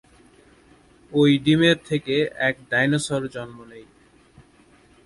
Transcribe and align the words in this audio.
ঐ 1.11 1.21
ডিমের 1.45 1.77
থেকে 1.89 2.15
এক 2.47 2.55
ডাইনোসর 2.69 3.21
জন্ম 3.35 3.57
নেয়। 3.69 3.87